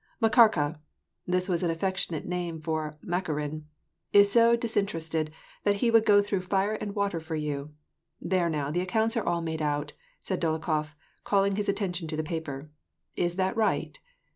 Makarka 0.19 0.79
"—this 1.27 1.47
was 1.47 1.61
an 1.61 1.69
affectionate 1.69 2.23
nickname 2.23 2.59
for 2.59 2.91
Maka 3.03 3.35
rin 3.35 3.65
—"is 4.19 4.31
so 4.31 4.55
disinterested 4.55 5.29
that 5.63 5.75
he 5.75 5.91
would 5.91 6.07
go 6.07 6.23
through 6.23 6.41
fire 6.41 6.73
and 6.81 6.95
water 6.95 7.19
for 7.19 7.35
you. 7.35 7.75
There 8.19 8.49
now, 8.49 8.71
the 8.71 8.81
accounts 8.81 9.15
are 9.15 9.23
all 9.23 9.41
made 9.41 9.61
out," 9.61 9.93
said 10.19 10.41
Dolokhof, 10.41 10.95
calling 11.23 11.55
his 11.55 11.69
attention 11.69 12.07
to 12.07 12.15
the 12.17 12.23
paper." 12.23 12.71
Is 13.15 13.35
that 13.35 13.55
right 13.55 13.99